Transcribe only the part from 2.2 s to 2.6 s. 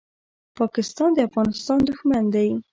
دی.